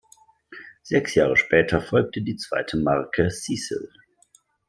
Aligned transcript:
Sechs 0.81 1.13
Jahre 1.13 1.37
später 1.37 1.79
folgte 1.79 2.23
die 2.23 2.35
zweite 2.35 2.75
Marke 2.75 3.29
Cecil. 3.29 3.87